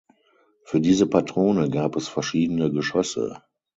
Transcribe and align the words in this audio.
Für 0.65 0.81
diese 0.81 1.05
Patrone 1.05 1.69
gab 1.69 1.95
es 1.95 2.07
verschiedene 2.07 2.71
Geschosse. 2.71 3.43